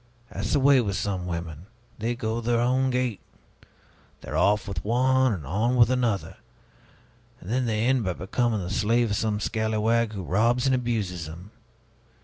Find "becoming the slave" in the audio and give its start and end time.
8.13-9.11